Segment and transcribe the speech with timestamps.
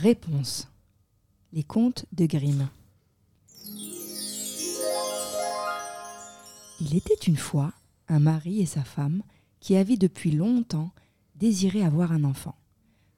[0.00, 0.68] Réponse.
[1.52, 2.68] Les contes de Grimm.
[6.80, 7.72] Il était une fois
[8.06, 9.24] un mari et sa femme
[9.58, 10.92] qui avaient depuis longtemps
[11.34, 12.54] désiré avoir un enfant.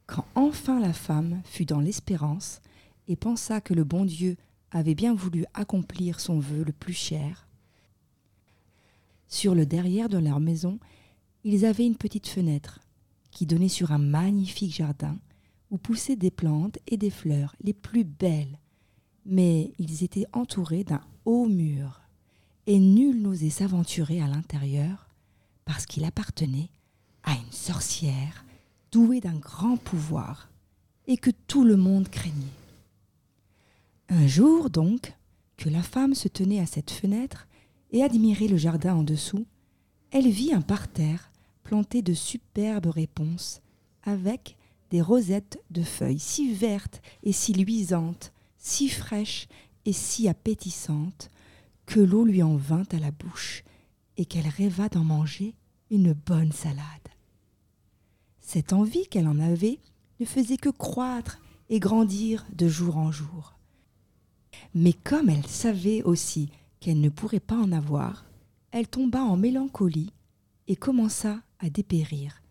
[0.07, 2.63] Quand enfin la femme fut dans l'espérance
[3.09, 4.39] et pensa que le bon Dieu
[4.71, 7.47] avait bien voulu accomplir son vœu le plus cher,
[9.29, 10.79] sur le derrière de leur maison,
[11.45, 12.81] ils avaient une petite fenêtre
[13.33, 15.19] qui donnait sur un magnifique jardin
[15.71, 18.59] où poussaient des plantes et des fleurs les plus belles.
[19.27, 22.01] Mais ils étaient entourés d'un haut mur,
[22.67, 25.09] et nul n'osait s'aventurer à l'intérieur
[25.65, 26.71] parce qu'il appartenait
[27.23, 28.45] à une sorcière
[28.93, 30.49] douée d'un grand pouvoir
[31.07, 32.35] et que tout le monde craignait.
[34.09, 35.15] Un jour donc,
[35.57, 37.47] que la femme se tenait à cette fenêtre
[37.93, 39.47] et admirait le jardin en dessous,
[40.11, 41.31] elle vit un parterre
[41.63, 43.61] planté de superbes réponses
[44.03, 44.57] avec
[44.91, 49.49] des rosettes de feuilles si vertes et si luisantes, si fraîches
[49.85, 51.31] et si appétissantes,
[51.87, 53.65] que l'eau lui en vint à la bouche
[54.17, 55.55] et qu'elle rêva d'en manger
[55.91, 56.85] une bonne salade.
[58.41, 59.79] Cette envie qu'elle en avait
[60.19, 63.55] ne faisait que croître et grandir de jour en jour.
[64.75, 68.25] Mais comme elle savait aussi qu'elle ne pourrait pas en avoir,
[68.73, 70.13] elle tomba en mélancolie
[70.69, 72.43] et commença à dépérir,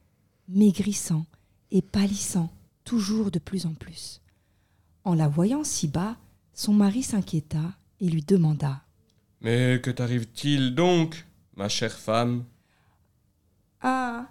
[0.47, 1.25] maigrissant
[1.71, 2.51] et pâlissant
[2.83, 4.21] toujours de plus en plus.
[5.03, 6.17] En la voyant si bas,
[6.53, 8.81] son mari s'inquiéta et lui demanda
[9.41, 12.43] Mais que t'arrive-t-il donc, ma chère femme?
[13.81, 14.27] Ah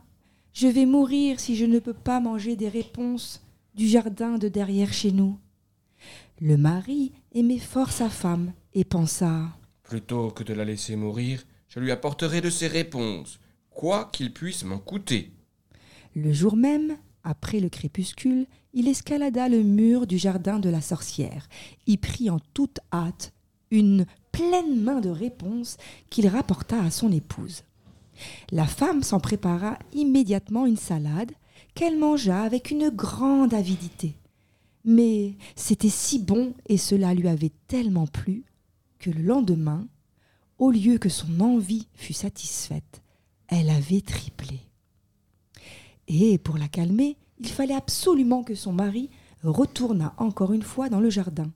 [0.53, 3.43] Je vais mourir si je ne peux pas manger des réponses
[3.75, 5.39] du jardin de derrière chez nous.
[6.41, 9.49] Le mari aimait fort sa femme et pensa
[9.83, 14.65] Plutôt que de la laisser mourir, je lui apporterai de ses réponses, quoi qu'il puisse
[14.65, 15.33] m'en coûter.
[16.15, 16.97] Le jour même,
[17.29, 21.47] après le crépuscule, il escalada le mur du jardin de la sorcière,
[21.87, 23.35] y prit en toute hâte
[23.71, 25.77] une pleine main de réponses
[26.09, 27.65] qu'il rapporta à son épouse.
[28.51, 31.33] La femme s'en prépara immédiatement une salade
[31.75, 34.17] qu'elle mangea avec une grande avidité.
[34.85, 38.45] Mais c'était si bon et cela lui avait tellement plu
[38.99, 39.87] que le lendemain,
[40.59, 43.03] au lieu que son envie fût satisfaite,
[43.49, 44.61] elle avait triplé.
[46.09, 49.11] Et pour la calmer, il fallait absolument que son mari
[49.43, 51.51] retournât encore une fois dans le jardin.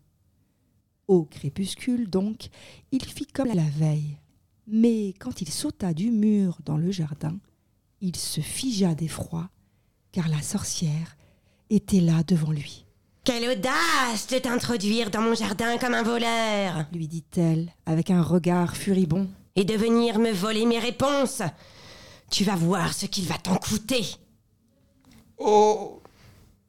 [1.09, 2.49] Au crépuscule, donc,
[2.93, 4.19] il fit comme la veille.
[4.67, 7.37] Mais quand il sauta du mur dans le jardin,
[8.01, 9.51] il se figea d'effroi,
[10.13, 11.17] car la sorcière
[11.71, 12.87] était là devant lui.
[13.25, 18.77] Quelle audace de t'introduire dans mon jardin comme un voleur lui dit-elle avec un regard
[18.77, 19.29] furibond.
[19.55, 21.43] Et de venir me voler mes réponses
[22.31, 24.05] Tu vas voir ce qu'il va t'en coûter
[25.45, 26.01] Oh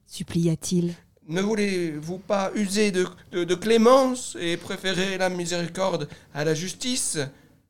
[0.07, 0.95] supplia-t-il.
[1.27, 7.19] Ne voulez-vous pas user de, de, de clémence et préférer la miséricorde à la justice?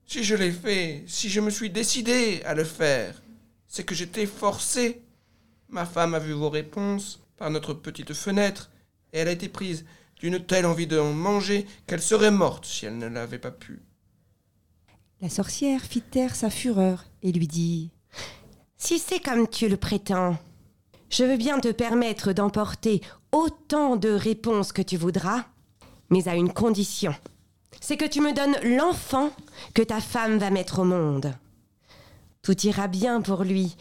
[0.06, 3.22] Si je l'ai fait, si je me suis décidé à le faire,
[3.68, 5.02] c'est que j'étais forcé.
[5.68, 8.72] Ma femme a vu vos réponses par notre petite fenêtre,
[9.12, 9.86] et elle a été prise
[10.22, 13.81] d'une telle envie de manger qu'elle serait morte si elle ne l'avait pas pu.
[15.22, 17.92] La sorcière fit taire sa fureur et lui dit
[18.78, 20.38] Si c'est comme tu le prétends,
[21.09, 25.46] je veux bien te permettre d'emporter autant de réponses que tu voudras,
[26.09, 27.14] mais à une condition.
[27.81, 29.31] C'est que tu me donnes l'enfant
[29.74, 31.34] que ta femme va mettre au monde.
[32.42, 33.75] Tout ira bien pour lui,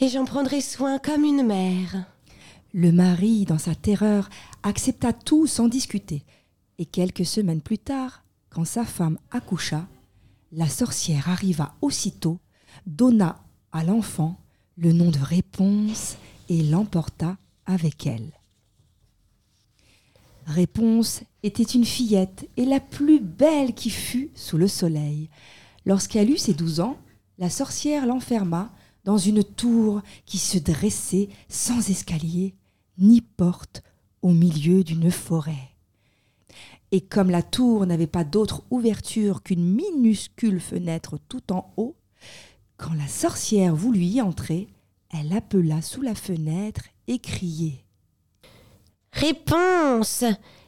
[0.00, 2.04] et j'en prendrai soin comme une mère.
[2.72, 4.28] Le mari, dans sa terreur,
[4.62, 6.24] accepta tout sans discuter.
[6.78, 9.86] Et quelques semaines plus tard, quand sa femme accoucha,
[10.52, 12.38] la sorcière arriva aussitôt,
[12.86, 13.40] donna
[13.72, 14.40] à l'enfant
[14.76, 16.16] le nom de Réponse
[16.48, 17.36] et l'emporta
[17.66, 18.32] avec elle.
[20.46, 25.30] Réponse était une fillette et la plus belle qui fût sous le soleil.
[25.86, 26.98] Lorsqu'elle eut ses douze ans,
[27.38, 28.72] la sorcière l'enferma
[29.04, 32.54] dans une tour qui se dressait sans escalier
[32.98, 33.82] ni porte
[34.22, 35.70] au milieu d'une forêt.
[36.90, 41.96] Et comme la tour n'avait pas d'autre ouverture qu'une minuscule fenêtre tout en haut,
[42.76, 44.68] quand la sorcière voulut y entrer,
[45.14, 47.84] elle appela sous la fenêtre et criait.
[49.12, 50.24] Réponse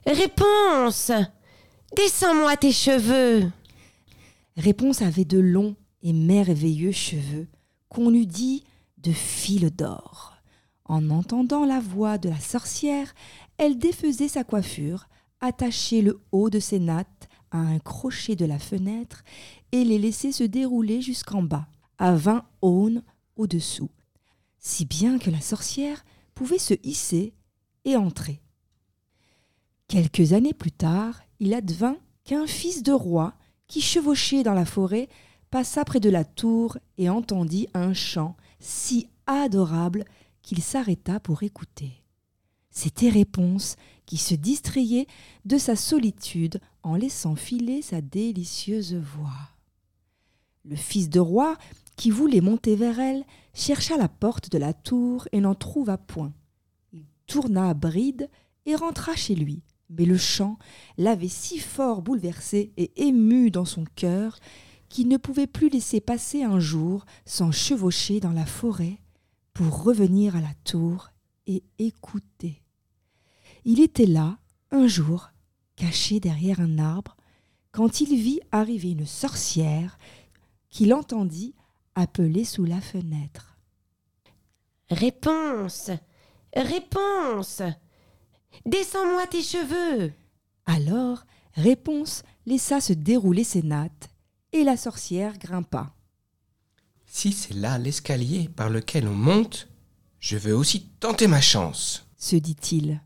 [0.07, 1.11] Réponse
[1.97, 3.51] Descends-moi tes cheveux
[4.57, 7.49] Réponse avait de longs et merveilleux cheveux
[7.89, 8.65] qu'on eût dit
[8.99, 10.35] de fil d'or.
[10.85, 13.15] En entendant la voix de la sorcière,
[13.59, 15.09] elle défaisait sa coiffure,
[15.41, 19.25] attachait le haut de ses nattes à un crochet de la fenêtre
[19.73, 21.67] et les laissait se dérouler jusqu'en bas,
[21.99, 23.03] à vingt aunes
[23.37, 23.91] au-dessous,
[24.67, 26.05] si bien que la sorcière
[26.35, 27.35] pouvait se hisser
[27.85, 28.43] et entrer.
[29.87, 33.35] Quelques années plus tard, il advint qu'un fils de roi,
[33.69, 35.09] qui chevauchait dans la forêt,
[35.53, 40.05] passa près de la tour et entendit un chant si adorable
[40.43, 42.03] qu'il s'arrêta pour écouter.
[42.71, 45.07] C'était Réponse qui se distrayait
[45.45, 49.55] de sa solitude en laissant filer sa délicieuse voix.
[50.65, 51.57] Le fils de roi,
[51.97, 56.33] qui voulait monter vers elle, chercha la porte de la tour et n'en trouva point.
[56.93, 58.29] Il tourna à bride
[58.67, 59.63] et rentra chez lui.
[59.89, 60.59] Mais le chant
[60.99, 64.39] l'avait si fort bouleversé et ému dans son cœur
[64.89, 68.99] qu'il ne pouvait plus laisser passer un jour sans chevaucher dans la forêt
[69.53, 71.11] pour revenir à la tour
[71.47, 72.63] et écouter.
[73.65, 74.39] Il était là,
[74.71, 75.31] un jour,
[75.77, 77.17] caché derrière un arbre,
[77.73, 79.99] quand il vit arriver une sorcière
[80.71, 81.55] qu'il entendit
[81.97, 83.57] appeler sous la fenêtre.
[84.91, 85.91] Réponse
[86.55, 87.63] Réponse
[88.65, 90.13] Descends-moi tes cheveux
[90.67, 94.11] Alors, Réponse laissa se dérouler ses nattes,
[94.53, 95.95] et la sorcière grimpa.
[97.07, 99.69] Si c'est là l'escalier par lequel on monte,
[100.21, 103.01] je veux aussi tenter ma chance, se dit-il.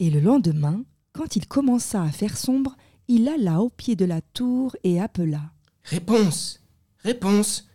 [0.00, 2.76] Et le lendemain, quand il commença à faire sombre,
[3.06, 5.52] il alla au pied de la tour et appela.
[5.84, 6.60] Réponse
[6.98, 7.68] Réponse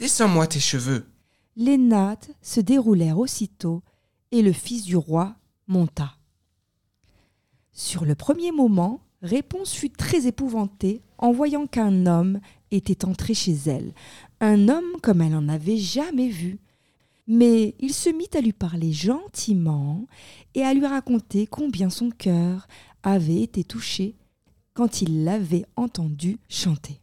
[0.00, 1.04] Descends-moi tes cheveux.
[1.56, 3.82] Les nattes se déroulèrent aussitôt,
[4.32, 5.36] et le fils du roi
[5.66, 6.16] monta.
[7.72, 13.52] Sur le premier moment, Réponse fut très épouvantée en voyant qu'un homme était entré chez
[13.66, 13.92] elle,
[14.40, 16.60] un homme comme elle n'en avait jamais vu.
[17.26, 20.06] Mais il se mit à lui parler gentiment
[20.54, 22.66] et à lui raconter combien son cœur
[23.02, 24.16] avait été touché
[24.72, 27.02] quand il l'avait entendu chanter,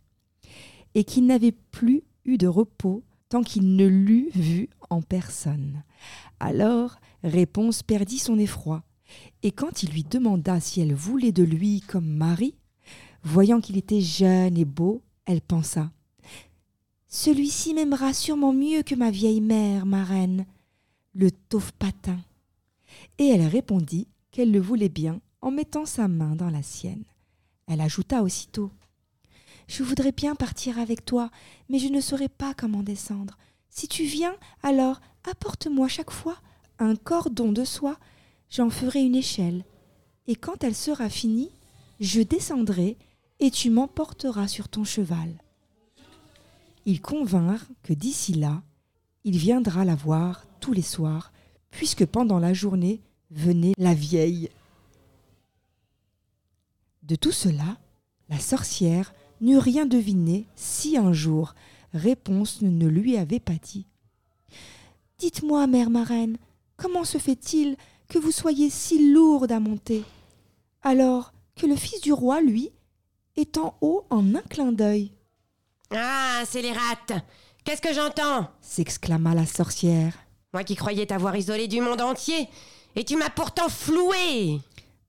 [0.95, 2.01] et qu'il n'avait plus
[2.35, 5.83] de repos tant qu'il ne l'eût vu en personne.
[6.39, 8.83] Alors Réponse perdit son effroi,
[9.41, 12.55] et quand il lui demanda si elle voulait de lui comme mari,
[13.23, 15.91] voyant qu'il était jeune et beau, elle pensa
[17.07, 20.45] Celui-ci m'aimera sûrement mieux que ma vieille mère, ma reine,
[21.15, 22.19] le taufe patin.
[23.17, 27.03] Et elle répondit qu'elle le voulait bien en mettant sa main dans la sienne.
[27.67, 28.71] Elle ajouta aussitôt
[29.67, 31.29] Je voudrais bien partir avec toi,
[31.69, 33.37] mais je ne saurais pas comment descendre.
[33.69, 36.37] Si tu viens, alors apporte-moi chaque fois
[36.79, 37.97] un cordon de soie
[38.49, 39.65] j'en ferai une échelle,
[40.27, 41.51] et quand elle sera finie,
[41.99, 42.97] je descendrai,
[43.39, 45.29] et tu m'emporteras sur ton cheval.
[46.85, 48.63] Ils convinrent que d'ici là,
[49.23, 51.31] il viendra la voir tous les soirs,
[51.69, 54.49] puisque pendant la journée venait la vieille.
[57.03, 57.77] De tout cela,
[58.29, 61.53] la sorcière n'eut rien deviné si un jour
[61.93, 63.87] Réponse ne lui avait pas dit.
[65.17, 66.37] Dites-moi, mère marraine,
[66.75, 67.75] comment se fait-il
[68.09, 70.03] que vous soyez si lourde à monter,
[70.83, 72.71] alors que le fils du roi, lui,
[73.35, 75.11] est en haut en un clin d'œil?
[75.91, 77.21] Ah, c'est les rats
[77.63, 78.47] Qu'est-ce que j'entends?
[78.61, 80.13] s'exclama la sorcière.
[80.53, 82.47] Moi qui croyais t'avoir isolé du monde entier,
[82.95, 84.59] et tu m'as pourtant floué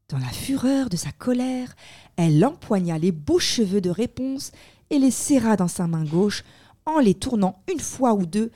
[0.08, 1.74] Dans la fureur de sa colère,
[2.18, 4.50] elle empoigna les beaux cheveux de réponse
[4.90, 6.42] et les serra dans sa main gauche
[6.84, 8.50] en les tournant une fois ou deux,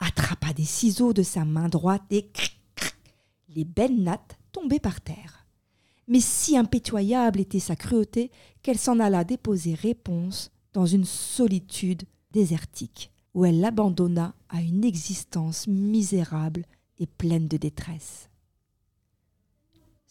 [0.00, 2.30] attrapa des ciseaux de sa main droite et
[3.54, 5.46] les belles nattes tombaient par terre.
[6.08, 8.30] Mais si impitoyable était sa cruauté
[8.62, 15.66] qu'elle s'en alla déposer réponse dans une solitude désertique, où elle l'abandonna à une existence
[15.66, 16.64] misérable
[16.98, 18.30] et pleine de détresse.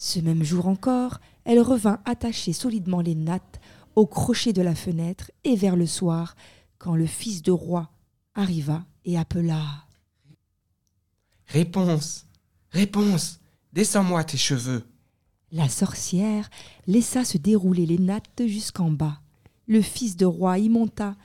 [0.03, 3.62] Ce même jour encore, elle revint attacher solidement les nattes
[3.96, 6.36] au crochet de la fenêtre et vers le soir,
[6.79, 7.91] quand le fils de roi
[8.34, 9.62] arriva et appela.
[11.46, 12.25] Réponse.
[12.72, 13.41] Réponse.
[13.74, 14.84] Descends-moi tes cheveux.
[15.51, 16.50] La sorcière
[16.88, 19.22] laissa se dérouler les nattes jusqu'en bas.
[19.67, 21.15] Le fils de roi y monta,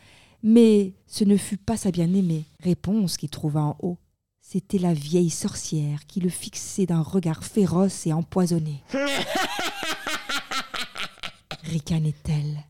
[0.43, 3.97] mais ce ne fut pas sa bien-aimée, réponse qu'il trouva en haut.
[4.49, 8.81] C'était la vieille sorcière qui le fixait d'un regard féroce et empoisonné.
[11.65, 12.65] ricanait-elle.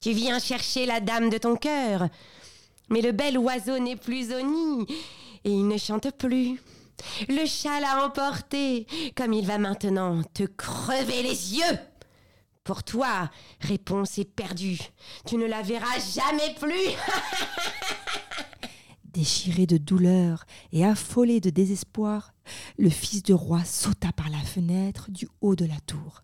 [0.00, 2.08] Tu viens chercher la dame de ton cœur,
[2.88, 4.86] mais le bel oiseau n'est plus au nid
[5.44, 6.60] et il ne chante plus.
[7.28, 11.78] Le chat l'a emporté, comme il va maintenant te crever les yeux.
[12.64, 14.80] Pour toi, réponse est perdue.
[15.26, 16.74] Tu ne la verras jamais plus.
[19.12, 22.34] Déchiré de douleur et affolé de désespoir,
[22.78, 26.22] le fils de roi sauta par la fenêtre du haut de la tour.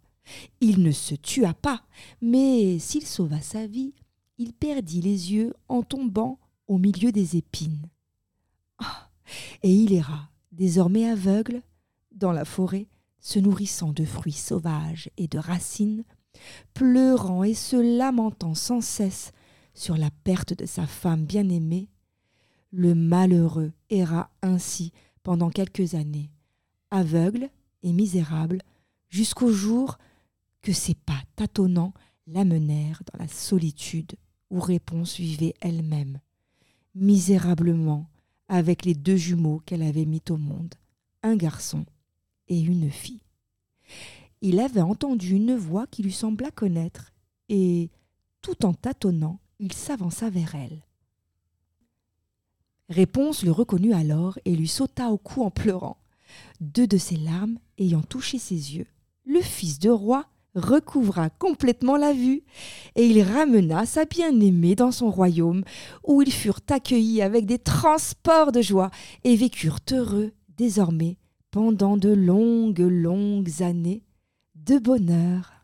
[0.60, 1.82] Il ne se tua pas,
[2.22, 3.94] mais s'il sauva sa vie,
[4.38, 7.88] il perdit les yeux en tombant au milieu des épines.
[8.78, 9.10] Ah,
[9.62, 11.62] et il erra, désormais aveugle,
[12.12, 12.86] dans la forêt,
[13.20, 16.04] se nourrissant de fruits sauvages et de racines,
[16.72, 19.32] pleurant et se lamentant sans cesse
[19.74, 21.88] sur la perte de sa femme bien-aimée,
[22.70, 26.30] le malheureux erra ainsi pendant quelques années,
[26.90, 27.50] aveugle
[27.82, 28.62] et misérable,
[29.08, 29.98] jusqu'au jour
[30.62, 31.94] que ses pas tâtonnants
[32.26, 34.16] l'amenèrent dans la solitude
[34.50, 36.20] où Réponse vivait elle-même,
[36.94, 38.08] misérablement,
[38.48, 40.74] avec les deux jumeaux qu'elle avait mis au monde,
[41.22, 41.84] un garçon
[42.48, 43.20] et une fille.
[44.40, 47.12] Il avait entendu une voix qui lui sembla connaître,
[47.48, 47.90] et,
[48.40, 50.82] tout en tâtonnant, il s'avança vers elle.
[52.88, 55.98] Réponse le reconnut alors et lui sauta au cou en pleurant.
[56.60, 58.86] Deux de ses larmes ayant touché ses yeux,
[59.24, 62.42] le fils de roi recouvra complètement la vue,
[62.96, 65.62] et il ramena sa bien-aimée dans son royaume,
[66.04, 68.90] où ils furent accueillis avec des transports de joie,
[69.24, 71.16] et vécurent heureux désormais
[71.50, 74.02] pendant de longues, longues années
[74.54, 75.57] de bonheur